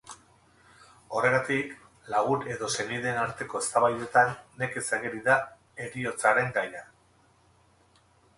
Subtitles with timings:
[1.17, 1.75] Horregatik,
[2.13, 5.37] lagun edo senideen arteko eztabaidetan nekez ageri da
[5.85, 6.83] heriotzaren gaia.